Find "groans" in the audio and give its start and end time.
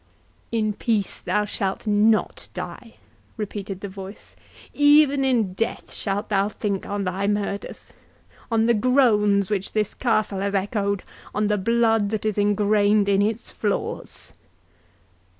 8.73-9.51